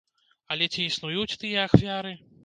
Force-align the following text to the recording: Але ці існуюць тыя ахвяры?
Але 0.53 0.67
ці 0.73 0.85
існуюць 0.91 1.37
тыя 1.43 1.67
ахвяры? 1.69 2.13